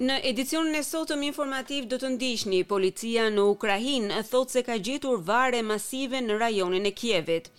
Në 0.00 0.14
edicionin 0.24 0.78
e 0.78 0.80
sotëm 0.80 1.26
informativ 1.26 1.84
do 1.90 1.98
të 2.00 2.08
ndiqni, 2.14 2.62
policia 2.64 3.26
në 3.34 3.42
Ukrainë 3.52 4.22
thot 4.30 4.48
se 4.54 4.62
ka 4.64 4.78
gjetur 4.80 5.18
vare 5.26 5.60
masive 5.60 6.22
në 6.24 6.38
rajonin 6.40 6.88
e 6.88 6.92
Kievit. 6.96 7.50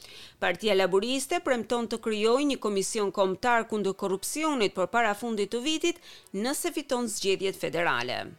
Partia 0.41 0.73
Laboriste 0.73 1.37
premton 1.45 1.85
të 1.85 1.99
krijojë 2.01 2.47
një 2.53 2.57
komision 2.65 3.13
kombëtar 3.13 3.67
kundër 3.69 3.93
korrupsionit 3.93 4.73
për 4.73 4.89
parafundit 4.89 5.53
të 5.53 5.61
vitit, 5.67 6.01
nëse 6.33 6.73
fiton 6.73 7.05
zgjedhjet 7.13 7.61
federale. 7.61 8.31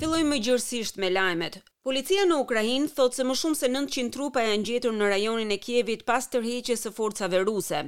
Fillojmë 0.00 0.44
gjërësisht 0.46 0.96
me 1.02 1.12
lajmet. 1.12 1.60
Policia 1.88 2.26
në 2.28 2.36
Ukrainë 2.42 2.90
thotë 2.92 3.16
se 3.16 3.24
më 3.24 3.34
shumë 3.40 3.56
se 3.56 3.68
900 3.72 4.10
trupa 4.12 4.42
janë 4.44 4.66
gjetur 4.68 4.92
në 4.92 5.06
rajonin 5.08 5.52
e 5.54 5.56
Kjevit 5.56 6.02
pas 6.04 6.26
tërheqjes 6.28 6.82
së 6.84 6.90
forcave 6.92 7.38
ruse. 7.48 7.78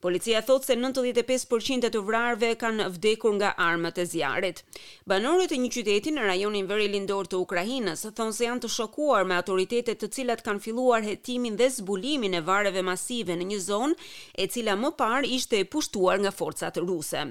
Policia 0.00 0.40
thotë 0.48 0.70
se 0.70 0.76
95% 0.78 1.90
të 1.92 2.00
vrarve 2.06 2.48
kanë 2.62 2.86
vdekur 2.94 3.34
nga 3.36 3.50
armët 3.60 4.00
e 4.00 4.06
zjarit. 4.08 4.62
Banorët 5.04 5.52
e 5.52 5.58
një 5.60 5.68
qyteti 5.74 6.14
në 6.16 6.24
rajonin 6.30 6.70
vëri 6.70 6.86
lindor 6.94 7.28
të 7.28 7.42
Ukrajinës 7.44 8.06
thonë 8.16 8.36
se 8.38 8.46
janë 8.48 8.64
të 8.64 8.70
shokuar 8.78 9.28
me 9.28 9.36
autoritetet 9.36 10.00
të 10.00 10.08
cilat 10.16 10.40
kanë 10.48 10.64
filuar 10.70 11.04
hetimin 11.04 11.58
dhe 11.60 11.68
zbulimin 11.76 12.38
e 12.38 12.40
vareve 12.48 12.80
masive 12.88 13.36
në 13.36 13.50
një 13.52 13.60
zonë, 13.66 13.98
e 14.32 14.48
cila 14.48 14.78
më 14.80 14.94
par 15.02 15.28
ishte 15.28 15.60
e 15.60 15.68
pushtuar 15.76 16.24
nga 16.24 16.32
forcat 16.40 16.80
ruse. 16.88 17.26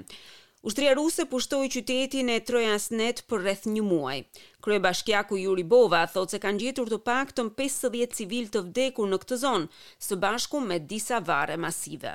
Ushtria 0.62 0.92
ruse 0.94 1.24
pushtoi 1.26 1.66
qytetin 1.74 2.28
e 2.30 2.36
Trojasnet 2.46 3.24
për 3.26 3.40
rreth 3.42 3.64
një 3.66 3.80
muaj. 3.82 4.18
Kryebashkiaku 4.62 5.40
Yuri 5.42 5.64
Bova 5.72 6.02
thotë 6.06 6.36
se 6.36 6.38
kanë 6.44 6.62
gjetur 6.62 6.92
të 6.92 6.98
paktën 7.08 7.48
50 7.58 8.14
civil 8.18 8.46
të 8.54 8.62
vdekur 8.68 9.10
në 9.10 9.18
këtë 9.24 9.40
zonë, 9.42 9.70
së 10.06 10.20
bashku 10.22 10.60
me 10.68 10.78
disa 10.92 11.18
varre 11.30 11.58
masive. 11.66 12.12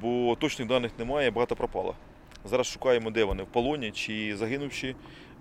Bu 0.00 0.32
точnih 0.40 0.70
danih 0.70 0.96
nema, 0.96 1.20
e 1.28 1.34
brata 1.36 1.54
propala. 1.58 1.92
Zaraz 2.48 2.70
shukajmë 2.72 3.12
devane, 3.18 3.44
polonje, 3.52 3.92
çi 4.00 4.16
zaginuvshi, 4.40 4.94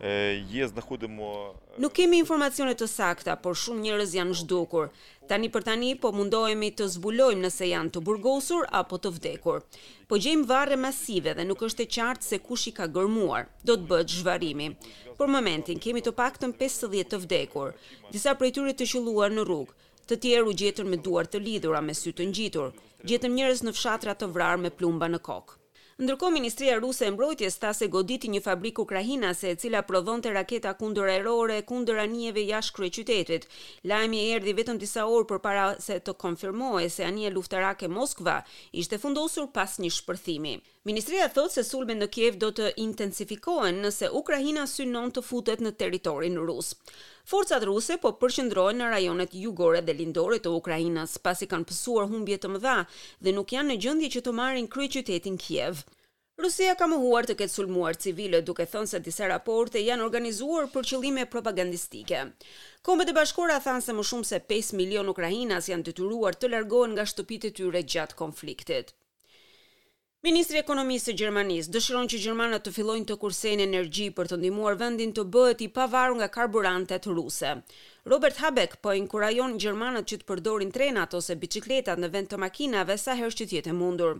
Nuk 0.03 1.93
kemi 1.95 2.17
informacione 2.19 2.73
të 2.75 2.87
sakta, 2.91 3.37
por 3.39 3.55
shumë 3.61 3.83
njerëz 3.85 4.15
janë 4.17 4.33
zhdukur. 4.41 4.89
Tani 5.31 5.47
për 5.53 5.63
tani 5.69 5.91
po 6.03 6.11
mundohemi 6.11 6.67
të 6.75 6.87
zbulojmë 6.97 7.45
nëse 7.45 7.69
janë 7.69 7.93
të 7.95 8.01
burgosur 8.09 8.67
apo 8.81 8.99
të 8.99 9.13
vdekur. 9.15 9.61
Po 10.11 10.19
gjejmë 10.19 10.47
varre 10.51 10.75
masive 10.75 11.33
dhe 11.39 11.47
nuk 11.47 11.63
është 11.69 11.85
e 11.85 11.87
qartë 11.95 12.27
se 12.27 12.41
kush 12.49 12.67
i 12.67 12.75
ka 12.79 12.89
gërmuar. 12.97 13.47
Do 13.63 13.77
të 13.79 13.87
bëhet 13.93 14.17
zhvarrimi. 14.19 14.67
Për 15.15 15.31
momentin 15.37 15.79
kemi 15.79 16.03
të 16.03 16.13
paktën 16.19 16.57
50 16.59 16.99
të 17.13 17.21
vdekur, 17.23 17.71
disa 18.11 18.35
prej 18.35 18.51
tyre 18.59 18.75
të 18.75 18.89
qelluar 18.91 19.31
në 19.37 19.47
rrugë. 19.47 19.77
Të 20.09 20.19
tjerë 20.25 20.49
u 20.51 20.57
gjetën 20.61 20.89
me 20.91 20.99
duar 21.07 21.25
të 21.31 21.39
lidhura 21.47 21.79
me 21.81 21.95
sy 22.01 22.11
të 22.19 22.27
ngjitur. 22.33 22.75
Gjetëm 23.09 23.37
njerëz 23.39 23.63
në 23.65 23.71
fshatra 23.79 24.13
të 24.15 24.33
vrarë 24.35 24.65
me 24.67 24.75
plumba 24.81 25.07
në 25.15 25.23
kokë. 25.29 25.61
Ndërkohë 26.03 26.33
Ministria 26.35 26.73
Ruse 26.77 27.05
e 27.07 27.11
Mbrojtjes 27.15 27.55
tha 27.59 27.69
se 27.77 27.87
goditi 27.93 28.31
një 28.33 28.41
fabrik 28.47 28.79
ukrainase 28.83 29.51
e 29.53 29.57
cila 29.61 29.81
prodhonte 29.91 30.33
raketa 30.37 30.73
kundër 30.81 31.11
aerore 31.13 31.61
kundër 31.69 32.01
anijeve 32.03 32.43
jashtë 32.51 32.75
kryeqytetit. 32.81 33.47
Lajmi 33.93 34.19
erdhi 34.33 34.57
vetëm 34.59 34.81
disa 34.83 35.05
orë 35.15 35.29
përpara 35.31 35.63
se 35.87 36.01
të 36.09 36.17
konfirmohej 36.27 36.89
se 36.99 37.07
anija 37.13 37.31
luftarake 37.39 37.91
Moskva 37.99 38.35
ishte 38.83 39.01
fundosur 39.07 39.47
pas 39.59 39.79
një 39.85 39.93
shpërthimi. 40.01 40.57
Ministria 40.85 41.25
thot 41.33 41.49
se 41.55 41.63
sulmet 41.65 41.97
në 41.97 42.05
Kiev 42.13 42.35
do 42.41 42.51
të 42.59 42.65
intensifikohen 42.83 43.79
nëse 43.87 44.05
Ukraina 44.19 44.65
synon 44.69 45.09
të 45.15 45.21
futet 45.25 45.61
në 45.65 45.71
territorin 45.79 46.35
rus. 46.49 46.67
Forcat 47.31 47.63
ruse 47.69 47.95
po 48.03 48.11
përqendrohen 48.21 48.77
në 48.83 48.89
rajonet 48.91 49.31
jugore 49.45 49.79
dhe 49.87 49.95
lindore 50.01 50.37
të 50.43 50.51
Ukrainës, 50.59 51.15
pasi 51.25 51.47
kanë 51.53 51.65
pësuar 51.71 52.05
humbje 52.11 52.37
të 52.43 52.51
mëdha 52.57 52.75
dhe 53.19 53.33
nuk 53.39 53.53
janë 53.55 53.71
në 53.71 53.77
gjendje 53.87 54.09
që 54.17 54.21
të 54.27 54.33
marrin 54.41 54.67
kryeqytetin 54.75 55.39
Kiev. 55.45 55.81
Rusia 56.45 56.75
ka 56.77 56.85
mohuar 56.93 57.25
të 57.25 57.33
ketë 57.41 57.53
sulmuar 57.55 57.97
civile 58.05 58.41
duke 58.51 58.67
thënë 58.75 58.91
se 58.93 58.99
disa 59.09 59.29
raporte 59.33 59.81
janë 59.87 60.05
organizuar 60.09 60.67
për 60.75 60.85
qëllime 60.91 61.25
propagandistike. 61.33 62.19
Kombet 62.89 63.09
e 63.09 63.17
bashkora 63.21 63.57
thanë 63.69 63.81
se 63.87 63.97
më 64.01 64.05
shumë 64.11 64.29
se 64.35 64.41
5 64.53 64.77
milion 64.83 65.09
Ukrajinas 65.15 65.71
janë 65.73 65.89
detyruar 65.89 66.37
të, 66.37 66.43
të 66.45 66.51
largohen 66.57 66.93
nga 66.99 67.07
shtëpitë 67.13 67.51
e 67.53 67.57
tyre 67.61 67.83
gjatë 67.95 68.19
konfliktit. 68.21 68.93
Ministri 70.25 70.57
i 70.57 70.63
Ekonomisë 70.65 71.11
së 71.11 71.13
Gjermanisë 71.21 71.69
dëshiron 71.73 72.07
që 72.11 72.19
Gjermania 72.23 72.57
të 72.65 72.71
fillojnë 72.73 73.05
të 73.11 73.17
kursejnë 73.23 73.65
energji 73.67 74.07
për 74.19 74.31
të 74.31 74.39
ndihmuar 74.39 74.77
vendin 74.79 75.11
të 75.13 75.25
bëhet 75.35 75.59
i 75.61 75.67
pavarur 75.75 76.17
nga 76.17 76.29
karburantet 76.37 77.05
ruse. 77.11 77.51
Robert 78.05 78.37
Habeck 78.37 78.77
po 78.85 78.91
inkurajon 78.93 79.55
gjermanët 79.61 80.05
që 80.11 80.17
të 80.21 80.25
përdorin 80.29 80.69
trenat 80.75 81.15
ose 81.19 81.33
bicikletat 81.43 81.97
në 82.03 82.09
vend 82.15 82.29
të 82.29 82.37
makinave 82.43 82.97
sa 83.03 83.15
herë 83.17 83.33
që 83.39 83.47
të 83.47 83.55
jetë 83.57 83.73
mundur. 83.77 84.11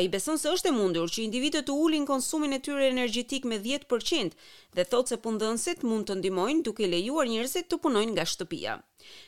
Ai 0.00 0.06
beson 0.14 0.40
se 0.40 0.48
është 0.56 0.70
e 0.72 0.76
mundur 0.78 1.12
që 1.12 1.26
individët 1.26 1.68
të 1.68 1.76
ulin 1.82 2.06
konsumin 2.08 2.56
e 2.56 2.60
tyre 2.70 2.86
energjetik 2.88 3.44
me 3.52 3.58
10% 3.68 4.32
dhe 4.78 4.86
thotë 4.94 5.12
se 5.14 5.20
punëdhënësit 5.26 5.84
mund 5.90 6.08
të 6.08 6.16
ndihmojnë 6.22 6.64
duke 6.70 6.88
lejuar 6.94 7.28
njerëzit 7.34 7.68
të 7.74 7.82
punojnë 7.84 8.16
nga 8.16 8.26
shtëpia. 8.32 8.78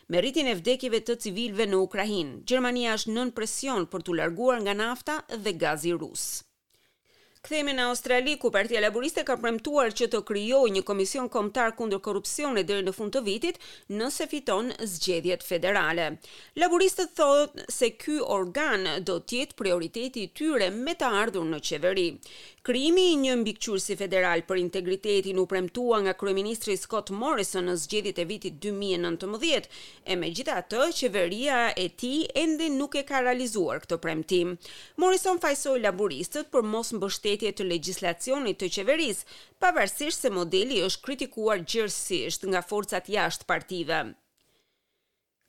Me 0.08 0.24
rritjen 0.24 0.48
e 0.48 0.56
vdekjeve 0.62 1.02
të 1.04 1.18
civilëve 1.26 1.68
në 1.68 1.84
Ukrainë, 1.86 2.42
Gjermania 2.48 2.96
është 3.02 3.18
nën 3.18 3.34
presion 3.40 3.90
për 3.92 4.08
të 4.08 4.18
larguar 4.22 4.62
nga 4.64 4.78
nafta 4.80 5.20
dhe 5.36 5.58
gazi 5.66 5.92
rus. 6.04 6.26
Kthehemi 7.40 7.72
në 7.72 7.84
Australi 7.88 8.34
ku 8.38 8.50
Partia 8.52 8.82
Laboriste 8.84 9.22
ka 9.28 9.32
premtuar 9.40 9.94
që 9.96 10.10
të 10.12 10.18
krijojë 10.28 10.74
një 10.74 10.82
komision 10.86 11.30
kombëtar 11.32 11.72
kundër 11.78 12.02
korrupsionit 12.04 12.68
deri 12.68 12.84
në 12.84 12.92
fund 12.98 13.14
të 13.16 13.22
vitit 13.26 13.58
nëse 13.96 14.26
fiton 14.28 14.68
zgjedhjet 14.84 15.46
federale. 15.48 16.10
Laboristët 16.60 17.14
thonë 17.16 17.64
se 17.72 17.88
ky 17.96 18.18
organ 18.36 18.84
do 19.08 19.16
të 19.24 19.38
jetë 19.40 19.56
prioriteti 19.62 20.26
i 20.28 20.30
tyre 20.36 20.68
me 20.84 20.92
të 21.00 21.14
ardhur 21.22 21.48
në 21.48 21.62
qeveri. 21.70 22.10
Krijimi 22.68 23.06
i 23.14 23.16
një 23.16 23.38
mbikëqyrësi 23.40 23.94
federal 23.96 24.42
për 24.44 24.58
integritetin 24.60 25.38
u 25.40 25.46
premtua 25.48 26.02
nga 26.04 26.12
kryeministri 26.20 26.74
Scott 26.76 27.08
Morrison 27.16 27.64
në 27.70 27.78
zgjedhjet 27.86 28.18
e 28.20 28.26
vitit 28.28 28.58
2019 28.60 29.68
e 30.12 30.18
megjithatë 30.22 30.82
qeveria 30.98 31.62
e 31.72 31.88
tij 32.02 32.26
ende 32.42 32.68
nuk 32.76 32.98
e 33.00 33.06
ka 33.08 33.22
realizuar 33.24 33.80
këtë 33.86 33.96
premtim. 34.04 34.58
Morrison 35.00 35.40
fajsoi 35.40 35.80
laboristët 35.86 36.52
për 36.52 36.68
mos 36.74 36.92
mbështetjen 36.98 37.28
mbështetje 37.30 37.58
të 37.58 37.64
legjislacionit 37.72 38.58
të 38.58 38.68
qeverisë, 38.74 39.26
pavarësisht 39.62 40.24
se 40.24 40.30
modeli 40.32 40.80
është 40.82 41.04
kritikuar 41.04 41.62
gjithsesi 41.62 42.46
nga 42.50 42.62
forcat 42.66 43.08
jashtë 43.12 43.46
partive. 43.46 44.00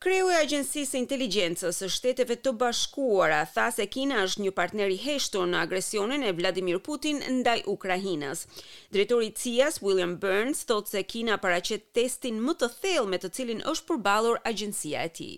Kreu 0.02 0.30
i 0.30 0.34
Agjencisë 0.38 0.90
së 0.90 0.98
Inteligjencës 1.04 1.76
së 1.84 1.88
Shteteve 1.94 2.34
të 2.42 2.56
Bashkuara 2.58 3.42
tha 3.54 3.68
se 3.76 3.86
Kina 3.94 4.24
është 4.26 4.42
një 4.46 4.52
partner 4.60 4.90
i 4.90 4.98
heshtur 4.98 5.46
në 5.52 5.60
agresionin 5.66 6.24
e 6.26 6.32
Vladimir 6.34 6.80
Putin 6.88 7.20
ndaj 7.38 7.62
Ukrainës. 7.76 8.42
Drejtori 8.96 9.28
i 9.30 9.36
CIA, 9.40 9.70
William 9.86 10.16
Burns, 10.24 10.64
thotë 10.66 10.92
se 10.96 11.04
Kina 11.12 11.38
paraqet 11.44 11.86
testin 11.94 12.42
më 12.48 12.58
të 12.60 12.72
thellë 12.82 13.12
me 13.14 13.22
të 13.22 13.30
cilin 13.38 13.62
është 13.70 13.90
përballur 13.92 14.42
agjencia 14.50 15.06
e 15.06 15.14
tij. 15.20 15.36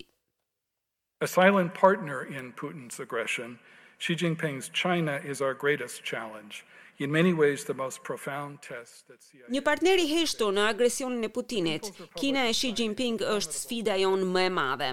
A 1.20 1.28
silent 1.28 1.74
partner 1.84 2.24
in 2.24 2.52
Putin's 2.56 2.98
aggression, 3.04 3.58
Xi 3.98 4.16
Jinping's 4.16 4.68
China 4.70 5.20
is 5.24 5.40
our 5.40 5.54
greatest 5.54 6.02
challenge. 6.02 6.64
In 7.00 7.10
many 7.10 7.32
ways 7.32 7.64
the 7.64 7.74
most 7.74 8.02
profound 8.04 8.58
test 8.62 9.08
that 9.08 9.18
CIA 9.20 9.50
Një 9.50 9.60
partner 9.66 9.98
i 9.98 10.04
heshtur 10.06 10.52
në 10.54 10.66
agresionin 10.70 11.26
e 11.26 11.30
Putinit, 11.36 11.88
Kina 12.20 12.44
e 12.46 12.52
Xi 12.54 12.70
Jinping 12.70 13.16
është 13.34 13.54
sfida 13.58 13.96
jonë 13.98 14.28
më 14.34 14.44
e 14.46 14.50
madhe. 14.58 14.90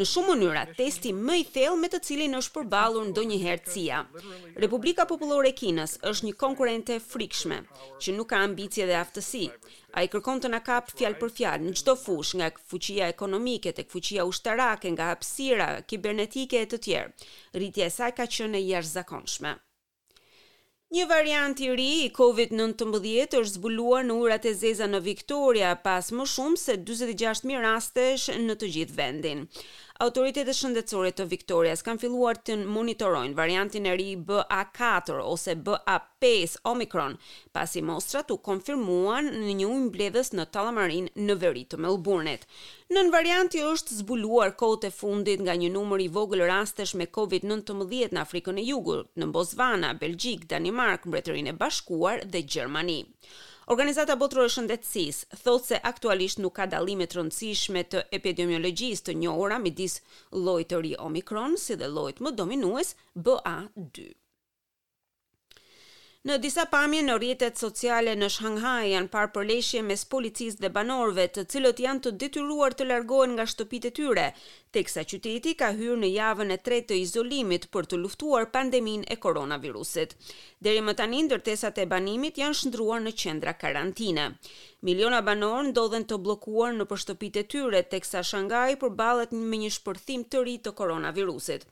Në 0.00 0.06
shumë 0.12 0.32
mënyra, 0.32 0.64
testi 0.78 1.12
më 1.18 1.36
i 1.38 1.44
thellë 1.54 1.76
me 1.84 1.90
të 1.92 2.00
cilin 2.08 2.34
është 2.40 2.56
përballur 2.56 3.06
ndonjëherë 3.12 3.70
CIA. 3.76 4.00
Republika 4.66 5.06
Popullore 5.12 5.52
e 5.52 5.54
Kinës 5.62 5.94
është 6.10 6.26
një 6.28 6.34
konkurrente 6.42 6.96
e 6.98 7.02
frikshme, 7.06 7.60
që 8.02 8.14
nuk 8.18 8.32
ka 8.34 8.40
ambicie 8.48 8.88
dhe 8.90 8.96
aftësi. 9.04 9.46
A 9.94 10.02
i 10.02 10.10
kërkon 10.10 10.42
të 10.42 10.50
në 10.50 10.60
kapë 10.66 10.96
fjalë 10.98 11.20
për 11.20 11.32
fjalë 11.38 11.68
në 11.68 11.76
qdo 11.78 11.94
fush 12.02 12.32
nga 12.40 12.48
fuqia 12.72 13.12
ekonomike 13.14 13.70
të 13.78 13.86
fuqia 13.94 14.26
ushtarake, 14.26 14.90
nga 14.96 15.12
hapsira, 15.12 15.70
kibernetike 15.86 16.64
e 16.64 16.66
të 16.74 16.82
tjerë. 16.88 17.14
Rritje 17.60 17.86
e 17.86 17.94
saj 18.00 18.10
ka 18.18 18.26
qënë 18.26 18.58
e 18.58 18.64
jash 18.72 18.90
zakonshme. 18.98 19.54
Një 20.94 21.04
variant 21.10 21.58
i 21.64 21.68
ri 21.78 21.86
i 22.04 22.10
COVID-19 22.16 23.38
është 23.38 23.54
zbuluar 23.58 24.04
në 24.06 24.18
urat 24.26 24.44
e 24.46 24.52
zeza 24.58 24.86
në 24.86 25.00
Victoria 25.06 25.72
pas 25.86 26.10
më 26.14 26.26
shumë 26.32 26.60
se 26.60 26.76
26.000 26.90 27.58
rastesh 27.64 28.28
në 28.44 28.54
të 28.60 28.68
gjithë 28.76 28.96
vendin. 29.00 29.42
Autoritetet 30.02 30.56
shëndetësore 30.58 31.10
të 31.14 31.24
Viktorias 31.30 31.84
kanë 31.86 32.00
filluar 32.02 32.38
të 32.48 32.54
monitorojnë 32.76 33.36
variantin 33.38 33.84
e 33.86 33.92
ri 34.00 34.06
BA4 34.30 35.18
ose 35.34 35.54
BA5 35.68 36.56
Omicron, 36.72 37.14
pasi 37.54 37.82
mostrat 37.90 38.32
u 38.34 38.38
konfirmuan 38.48 39.30
në 39.36 39.54
një 39.60 39.68
ujë 39.70 39.84
mbledhës 39.84 40.32
në 40.34 40.48
Tallamarin 40.56 41.06
në 41.28 41.36
veri 41.44 41.62
të 41.70 41.78
Melbourne-it. 41.86 42.42
Nën 42.96 43.12
varianti 43.14 43.62
është 43.68 44.00
zbuluar 44.00 44.50
kohët 44.64 44.88
e 44.90 44.92
fundit 44.98 45.46
nga 45.46 45.54
një 45.62 45.70
numër 45.78 46.04
i 46.08 46.12
vogël 46.18 46.42
rastesh 46.50 46.96
me 46.98 47.06
COVID-19 47.20 48.10
në 48.18 48.24
Afrikën 48.26 48.58
e 48.58 48.66
Jugut, 48.72 49.14
në 49.14 49.30
Botswana, 49.38 49.94
Belgjik, 50.02 50.48
Danimark, 50.50 51.06
Mbretërinë 51.06 51.54
e 51.54 51.58
Bashkuar 51.64 52.26
dhe 52.34 52.42
Gjermani. 52.42 53.00
Organizata 53.72 54.14
Botërore 54.20 54.50
e 54.50 54.52
Shëndetësisë 54.54 55.38
thotë 55.42 55.66
se 55.68 55.76
aktualisht 55.90 56.40
nuk 56.44 56.54
ka 56.58 56.66
dallime 56.74 57.06
të 57.12 57.18
rëndësishme 57.18 57.84
të 57.94 58.02
epidemiologjisë 58.18 59.06
të 59.06 59.14
njohura 59.22 59.58
midis 59.64 59.94
llojit 60.48 60.70
të 60.74 60.82
ri 60.82 60.92
Omicron 61.08 61.56
si 61.64 61.78
dhe 61.84 61.88
llojit 61.96 62.20
më 62.28 62.34
dominues 62.42 62.92
BA2. 63.30 64.10
Në 66.28 66.34
disa 66.42 66.62
pamje 66.72 67.02
në 67.06 67.14
rjetet 67.20 67.58
sociale 67.60 68.14
në 68.16 68.28
Shanghai 68.32 68.84
janë 68.90 69.10
parë 69.14 69.28
përleshje 69.32 69.80
mes 69.88 70.04
policisë 70.12 70.56
dhe 70.62 70.68
banorëve, 70.76 71.26
të 71.36 71.42
cilët 71.54 71.80
janë 71.84 72.00
të 72.06 72.12
detyruar 72.22 72.72
të 72.78 72.86
largohen 72.86 73.34
nga 73.36 73.44
shtëpitë 73.52 73.90
e 73.90 73.94
tyre, 73.98 74.24
teksa 74.76 75.04
qyteti 75.10 75.52
ka 75.62 75.68
hyrë 75.80 75.98
në 76.04 76.10
javën 76.14 76.54
e 76.56 76.56
tretë 76.68 76.88
të 76.92 76.96
izolimit 77.00 77.66
për 77.76 77.88
të 77.90 77.98
luftuar 78.06 78.48
pandeminë 78.54 79.04
e 79.12 79.18
koronavirusit. 79.26 80.14
Deri 80.68 80.80
më 80.86 80.94
tani 81.02 81.20
ndërtesat 81.28 81.82
e 81.84 81.86
banimit 81.92 82.40
janë 82.44 82.56
shndruar 82.62 83.04
në 83.04 83.12
qendra 83.24 83.52
karantine. 83.64 84.24
Miliona 84.90 85.20
banorë 85.28 85.68
ndodhen 85.74 86.08
të 86.08 86.20
bllokuar 86.24 86.72
në 86.80 86.88
shtëpitë 87.04 87.42
e 87.44 87.48
tyre, 87.56 87.84
teksa 87.96 88.24
Shanghai 88.30 88.78
përballet 88.86 89.36
me 89.50 89.60
një 89.66 89.74
shpërthim 89.76 90.24
të 90.32 90.44
ri 90.48 90.56
të 90.68 90.72
koronavirusit. 90.80 91.68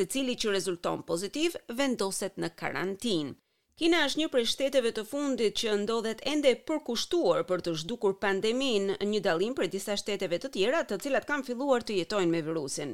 Secili 0.00 0.34
që 0.42 0.58
rezulton 0.58 1.06
pozitiv 1.12 1.54
vendoset 1.82 2.34
në 2.46 2.50
karantinë. 2.64 3.32
Kina 3.80 3.98
është 4.06 4.20
një 4.20 4.26
prej 4.32 4.44
shteteve 4.52 4.90
të 4.96 5.02
fundit 5.10 5.54
që 5.60 5.76
ndodhet 5.82 6.18
ende 6.32 6.50
përkushtuar 6.70 7.44
për 7.50 7.62
të 7.66 7.72
zhdukur 7.82 8.16
pandemin, 8.24 8.90
një 9.12 9.20
dalim 9.26 9.54
për 9.60 9.70
disa 9.74 9.94
shteteve 10.02 10.38
të 10.42 10.50
tjera 10.56 10.82
të 10.90 10.98
cilat 11.06 11.24
kanë 11.30 11.46
filluar 11.46 11.86
të 11.88 11.96
jetojnë 12.02 12.34
me 12.34 12.42
virusin. 12.50 12.92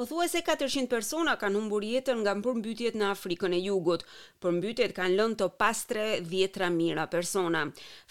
Pothuajse 0.00 0.40
400 0.46 0.88
persona 0.92 1.34
kanë 1.42 1.58
humbur 1.60 1.84
jetën 1.88 2.16
nga 2.24 2.32
përmbytjet 2.46 2.96
në 2.98 3.10
Afrikën 3.10 3.52
e 3.54 3.60
Jugut. 3.66 4.06
Përmbytjet 4.46 4.96
kanë 4.96 5.18
lënë 5.20 5.38
të 5.42 5.48
pastre 5.60 6.08
10 6.32 6.66
mijëra 6.78 7.04
persona. 7.12 7.62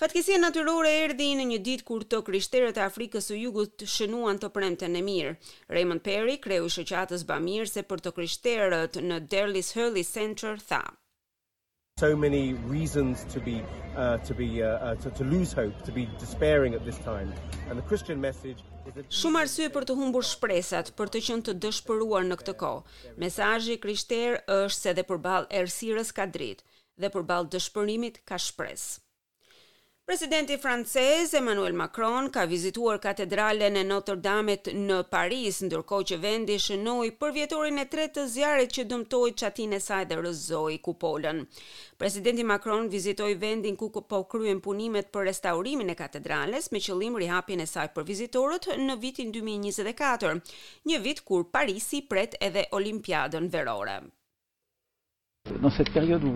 Fatkesia 0.03 0.37
natyrore 0.45 0.93
erdhi 1.01 1.31
në 1.41 1.49
një 1.51 1.59
ditë 1.69 1.87
kur 1.89 2.05
të 2.13 2.21
krishterët 2.29 2.79
e 2.79 2.85
Afrikës 2.87 3.27
së 3.33 3.41
Jugut 3.41 3.87
shënuan 3.97 4.39
të 4.45 4.53
premten 4.59 4.95
e 4.95 5.03
mirë. 5.09 5.35
Raymond 5.77 6.05
Perry, 6.09 6.37
kreu 6.47 6.69
i 6.71 6.73
shoqatës 6.77 7.27
Bamir 7.33 7.67
se 7.75 7.83
për 7.91 8.05
të 8.07 8.15
krishterët 8.21 9.01
në 9.11 9.21
Derlis 9.35 9.73
Hurley 9.79 10.07
Center 10.15 10.61
tha: 10.71 10.81
so 12.00 12.16
many 12.16 12.54
reasons 12.66 13.24
to 13.25 13.40
be 13.40 13.62
uh, 13.95 14.18
to 14.25 14.34
be 14.34 14.63
uh, 14.63 14.66
uh, 14.66 14.95
to, 14.95 15.12
to 15.12 15.24
lose 15.24 15.54
hope 15.54 15.80
to 15.86 15.92
be 15.92 16.10
despairing 16.18 16.74
at 16.74 16.84
this 16.84 16.98
time 16.98 17.31
and 17.69 17.78
the 17.78 17.84
christian 17.84 18.19
message 18.19 18.63
is 18.88 18.94
that 18.98 19.06
shumë 19.19 19.44
arsye 19.44 19.68
për 19.75 19.86
të 19.92 19.98
humbur 20.00 20.25
shpresat 20.31 20.90
për 21.01 21.12
të 21.16 21.22
qenë 21.28 21.45
të 21.51 21.56
dëshpëruar 21.68 22.25
në 22.31 22.40
këtë 22.42 22.56
kohë 22.66 23.13
mesazhi 23.25 23.78
krishter 23.86 24.40
është 24.56 24.80
se 24.80 24.94
edhe 24.95 25.06
përballë 25.13 25.51
errësirës 25.62 26.13
ka 26.22 26.25
dritë 26.38 26.66
dhe 27.06 27.13
përballë 27.19 27.54
dëshpërimit 27.60 28.18
ka 28.31 28.42
shpresë 28.48 28.90
Presidenti 30.05 30.57
francez 30.57 31.31
Emmanuel 31.33 31.71
Macron 31.73 32.29
ka 32.29 32.45
vizituar 32.45 32.97
katedralen 33.00 33.77
e 33.79 33.83
Notre-Dame 33.88 34.57
në 34.75 34.97
Paris, 35.07 35.61
ndërkohë 35.63 36.07
që 36.09 36.17
vendi 36.25 36.57
shënoi 36.59 37.13
për 37.21 37.31
vjetorin 37.38 37.79
e 37.79 37.85
tretë 37.94 38.17
të 38.17 38.25
zjarrit 38.33 38.73
që 38.77 38.83
dëmtoi 38.89 39.31
çatin 39.44 39.71
e 39.71 39.79
saj 39.85 40.03
dhe 40.09 40.17
rrëzoi 40.19 40.81
kupolën. 40.83 41.39
Presidenti 42.03 42.44
Macron 42.44 42.91
vizitoi 42.91 43.38
vendin 43.45 43.79
ku 43.79 43.88
po 43.94 44.19
kryhen 44.33 44.59
punimet 44.67 45.07
për 45.15 45.29
restaurimin 45.31 45.94
e 45.94 45.95
katedrales 46.03 46.67
me 46.75 46.81
qëllim 46.83 47.15
rihapjen 47.23 47.63
e 47.63 47.69
saj 47.75 47.94
për 47.95 48.03
vizitorët 48.11 48.67
në 48.83 48.97
vitin 49.07 49.31
2024, 49.39 50.35
një 50.91 50.99
vit 51.07 51.23
kur 51.31 51.47
Parisi 51.56 52.03
pret 52.11 52.35
edhe 52.49 52.67
Olimpiadën 52.75 53.47
verore. 53.56 54.01
Në 55.56 55.73
këtë 55.79 55.95
periudhë 55.95 56.33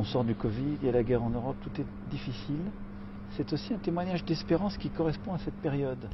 on 0.00 0.04
sort 0.04 0.26
du 0.26 0.34
Covid, 0.34 0.78
il 0.80 0.86
y 0.86 0.88
a 0.88 0.92
la 0.92 1.02
guerre 1.02 1.22
en 1.22 1.30
Europe, 1.30 1.56
tout 1.62 1.80
est 1.80 1.86
difficile. 2.10 2.66
C'est 3.36 3.52
aussi 3.52 3.72
un 3.74 3.78
témoignage 3.78 4.24
d'espérance 4.24 4.76
qui 4.76 4.90
correspond 4.90 5.32
à 5.34 5.38
cette 5.44 5.60
période. 5.66 6.04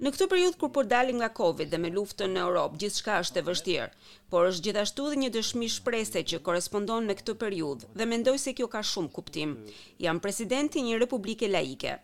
Në 0.00 0.08
këtë 0.14 0.26
periudhë 0.32 0.56
kur 0.60 0.70
po 0.72 0.82
dalim 0.88 1.18
nga 1.20 1.26
Covid 1.38 1.68
dhe 1.70 1.76
me 1.80 1.90
luftën 1.92 2.30
në 2.34 2.40
Europë, 2.46 2.78
gjithçka 2.82 3.18
është 3.22 3.38
e 3.42 3.46
vështirë, 3.50 3.88
por 4.32 4.46
është 4.48 4.64
gjithashtu 4.66 5.08
dhe 5.12 5.18
një 5.22 5.30
dëshmi 5.34 5.68
shpresese 5.74 6.22
që 6.30 6.38
korrespondon 6.46 7.04
me 7.10 7.18
këtë 7.18 7.34
periudhë 7.42 7.90
dhe 8.00 8.06
mendoj 8.12 8.38
se 8.40 8.54
kjo 8.56 8.70
ka 8.74 8.80
shumë 8.92 9.12
kuptim. 9.18 9.52
Jam 10.06 10.22
presidenti 10.24 10.80
i 10.80 10.86
një 10.88 11.02
republike 11.04 11.52
laike 11.52 11.98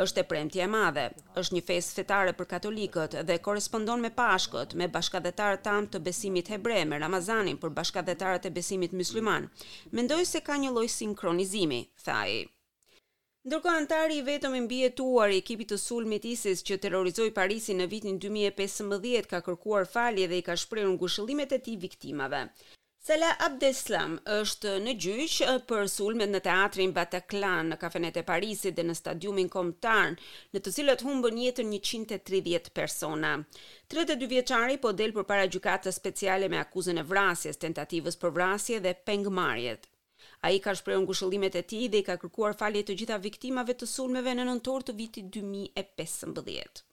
është 0.00 0.22
e 0.22 0.26
premtje 0.32 0.62
e 0.64 0.68
madhe. 0.72 1.02
Është 1.40 1.56
një 1.56 1.62
fest 1.68 1.98
fetare 1.98 2.32
për 2.38 2.48
katolikët 2.52 3.18
dhe 3.28 3.36
korespondon 3.44 4.02
me 4.04 4.10
Pashkët, 4.20 4.74
me 4.80 4.88
bashkëdhetar 4.94 5.60
tam 5.66 5.88
të 5.92 6.00
besimit 6.06 6.48
hebre, 6.54 6.80
me 6.88 7.00
Ramazanin 7.04 7.60
për 7.64 7.74
bashkëdhetarët 7.80 8.48
e 8.50 8.54
besimit 8.60 8.94
musliman. 9.02 9.50
Mendoj 9.98 10.24
se 10.32 10.42
ka 10.48 10.56
një 10.64 10.72
lloj 10.74 10.86
sinkronizimi, 10.96 11.82
tha 12.06 12.18
ai. 12.24 12.38
Ndërkohë 13.48 13.80
antari 13.82 14.18
i 14.20 14.24
vetëm 14.24 14.56
i 14.58 14.64
mbijetuar 14.66 15.32
i 15.32 15.38
ekipit 15.42 15.70
të 15.72 15.78
sulmit 15.80 16.26
ISIS 16.28 16.62
që 16.70 16.76
terrorizoi 16.82 17.30
Parisin 17.38 17.80
në 17.80 17.86
vitin 17.92 18.18
2015 18.24 19.30
ka 19.32 19.40
kërkuar 19.46 19.88
falje 19.94 20.26
dhe 20.32 20.40
i 20.40 20.44
ka 20.50 20.56
shprehur 20.62 20.92
ngushëllimet 20.98 21.56
e 21.56 21.60
tij 21.68 21.78
viktimave. 21.86 22.42
Salah 23.08 23.32
Abdeslam 23.42 24.16
është 24.30 24.72
në 24.86 24.92
gjyq 25.02 25.34
për 25.68 25.86
sulmet 25.90 26.28
në 26.32 26.40
teatrin 26.46 26.90
Bataclan 26.98 27.70
në 27.72 27.78
kafenet 27.84 28.18
e 28.20 28.22
Parisit 28.30 28.74
dhe 28.76 28.84
në 28.88 28.96
stadiumin 28.98 29.48
kombëtar, 29.54 30.12
në 30.56 30.60
të 30.66 30.72
cilët 30.78 31.04
humbën 31.06 31.38
jetën 31.46 31.70
130 31.78 32.68
persona. 32.80 33.30
32 33.94 34.28
vjeçari 34.34 34.76
po 34.84 34.92
del 35.00 35.14
përpara 35.16 35.48
gjykatës 35.54 35.96
speciale 36.02 36.52
me 36.56 36.60
akuzën 36.66 37.00
e 37.00 37.06
vrasjes, 37.14 37.62
tentativës 37.64 38.20
për 38.26 38.36
vrasje 38.36 38.82
dhe 38.88 38.94
pengmarrjes. 39.08 39.88
Ai 40.48 40.60
ka 40.68 40.76
shprehur 40.82 41.00
ngushëllimet 41.08 41.56
e 41.56 41.64
tij 41.72 41.88
dhe 41.94 42.04
i 42.04 42.08
ka 42.10 42.18
kërkuar 42.26 42.60
falje 42.64 42.84
të 42.84 43.00
gjitha 43.00 43.20
viktimave 43.30 43.78
të 43.80 43.88
sulmeve 43.96 44.36
në 44.36 44.44
nëntor 44.52 44.84
të 44.90 44.98
vitit 45.00 45.34
2015. 45.40 46.86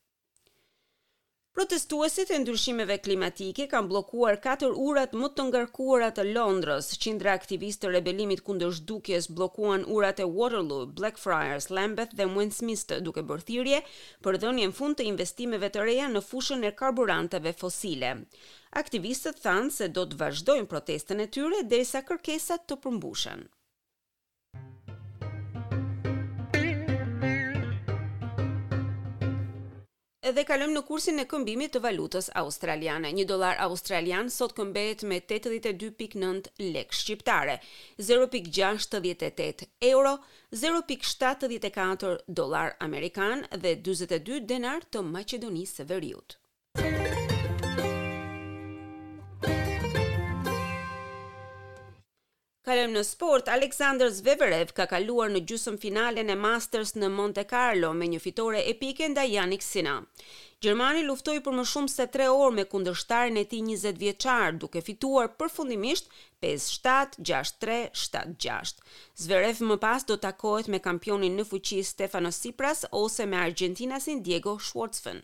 Protestuesit 1.57 2.29
e 2.33 2.37
ndryshimeve 2.39 2.97
klimatike 3.05 3.65
kanë 3.69 3.87
bllokuar 3.89 4.35
4 4.41 4.67
urat 4.87 5.15
më 5.21 5.29
të 5.39 5.45
ngarkuara 5.47 6.09
të 6.17 6.25
Londrës. 6.35 6.89
Qindra 7.05 7.33
aktivistë 7.39 7.81
të 7.87 7.91
rebelimit 7.95 8.43
kundër 8.49 8.75
zhdukjes 8.79 9.29
bllokuan 9.39 9.87
urat 9.95 10.21
e 10.21 10.27
Waterloo, 10.35 10.83
Blackfriars, 11.01 11.67
Lambeth 11.77 12.13
dhe 12.19 12.29
Westminster 12.35 13.01
duke 13.07 13.25
bërë 13.31 13.47
thirrje 13.49 13.81
për 14.27 14.37
dhënien 14.45 14.77
fund 14.81 14.99
të 15.01 15.09
investimeve 15.13 15.71
të 15.73 15.87
reja 15.89 16.11
në 16.13 16.21
fushën 16.29 16.61
e 16.69 16.73
karburanteve 16.83 17.55
fosile. 17.63 18.13
Aktivistët 18.85 19.41
thanë 19.47 19.73
se 19.79 19.89
do 19.97 20.05
të 20.13 20.21
vazhdojnë 20.23 20.69
protestën 20.75 21.25
e 21.25 21.29
tyre 21.39 21.65
derisa 21.73 22.05
kërkesat 22.11 22.69
të 22.69 22.83
përmbushen. 22.85 23.47
Edhe 30.27 30.43
kalojmë 30.43 30.73
në 30.75 30.79
kursin 30.87 31.21
e 31.21 31.23
këmbimit 31.31 31.71
të 31.73 31.79
valutës 31.83 32.25
australiane. 32.39 33.09
1 33.21 33.27
dollar 33.29 33.59
australian 33.65 34.31
sot 34.37 34.53
këmbehet 34.57 35.05
me 35.11 35.19
82.9 35.35 36.49
lekë 36.73 36.97
shqiptare, 37.01 37.55
0.68 38.09 39.67
euro, 39.93 40.11
0.74 40.65 42.17
dollar 42.41 42.75
amerikan 42.89 43.45
dhe 43.63 43.77
42 43.91 44.41
denar 44.53 44.77
të 44.97 45.05
Maqedonisë 45.15 45.81
së 45.81 45.87
Veriut. 45.93 46.37
Kalëm 52.67 52.91
në 52.97 52.99
sport, 53.07 53.47
Aleksandr 53.51 54.09
Zverev 54.11 54.73
ka 54.75 54.83
kaluar 54.91 55.29
në 55.31 55.39
gjusëm 55.47 55.77
finale 55.79 56.19
e 56.19 56.35
Masters 56.45 56.89
në 56.99 57.07
Monte 57.13 57.43
Carlo 57.47 57.93
me 57.95 58.05
një 58.11 58.19
fitore 58.19 58.61
epike 58.71 59.07
nda 59.13 59.23
Janik 59.33 59.63
Sina. 59.63 59.93
Gjermani 60.59 61.03
luftoj 61.07 61.37
për 61.45 61.53
më 61.59 61.63
shumë 61.71 61.91
se 61.93 62.05
3 62.17 62.27
orë 62.33 62.55
me 62.57 62.65
kundërshtarën 62.73 63.35
e 63.39 63.45
ti 63.53 63.59
20 63.69 63.97
vjeqarë 64.03 64.55
duke 64.65 64.83
fituar 64.89 65.27
përfundimisht 65.39 66.05
5-7-6-3-7-6. 66.43 68.75
Zverev 69.23 69.57
më 69.71 69.77
pas 69.87 70.01
do 70.11 70.17
takohet 70.27 70.67
me 70.75 70.83
kampionin 70.91 71.33
në 71.39 71.43
fuqi 71.53 71.79
Stefano 71.93 72.31
Sipras 72.41 72.79
ose 73.05 73.23
me 73.31 73.37
Argentinasin 73.47 74.19
Diego 74.27 74.53
Schwartzfën. 74.67 75.23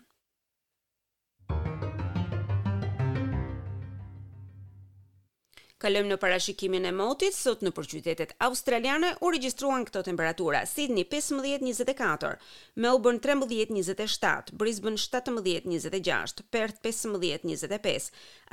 Kalojmë 5.84 6.14
në 6.14 6.16
parashikimin 6.24 6.86
e 6.88 6.92
motit, 6.96 7.36
sot 7.36 7.60
në 7.66 7.74
përqytetet 7.76 8.30
australiane 8.46 9.10
u 9.20 9.30
regjistruan 9.36 9.84
këto 9.90 10.04
temperatura: 10.08 10.62
Sydney 10.74 11.04
15-24, 11.12 12.30
Melbourne 12.80 13.20
13-27, 13.26 14.54
Brisbane 14.62 14.96
17-26, 15.04 16.40
Perth 16.56 16.80
15-25, 16.88 18.08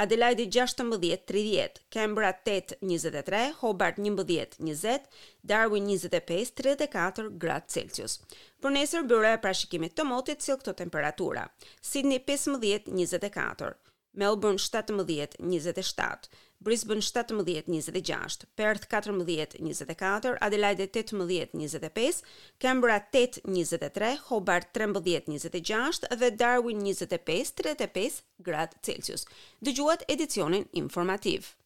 Adelaide 0.07 0.49
16-30, 0.59 1.79
Canberra 1.95 2.33
8-23, 2.41 3.45
Hobart 3.63 4.03
11-20, 4.03 5.07
Darwin 5.55 5.87
25-34 5.95 7.31
gradë 7.47 7.77
Celsius. 7.77 8.19
Për 8.59 8.75
nesër 8.75 9.07
bëra 9.09 9.37
parashikimet 9.41 9.95
të 10.01 10.11
motit 10.11 10.43
cil 10.43 10.59
këto 10.59 10.75
temperatura: 10.83 11.47
Sydney 11.79 12.19
15-24, 12.37 13.75
Melbourne 14.19 14.59
17-27, 14.59 16.27
Brisbane 16.63 17.01
17 17.01 17.63
26, 17.67 18.45
Perth 18.55 18.87
14 18.87 19.47
24, 19.59 20.37
Adelaide 20.43 20.83
18 20.93 21.49
25, 21.53 22.23
Canberra 22.59 23.01
8 23.15 23.39
23, 23.45 24.17
Hobart 24.29 24.67
13 24.75 25.21
26 25.27 26.01
dhe 26.21 26.31
Darwin 26.37 26.79
25 26.81 27.55
35 27.57 28.21
gradë 28.45 28.77
Celsius. 28.85 29.25
Dëgjuat 29.59 30.05
edicionin 30.07 30.69
informativ. 30.77 31.60